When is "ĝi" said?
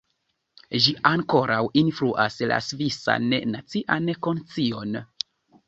0.85-0.93